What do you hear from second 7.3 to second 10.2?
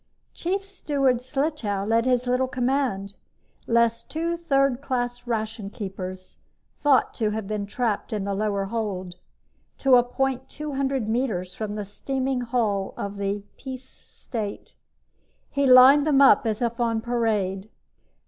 been trapped in the lower hold, to a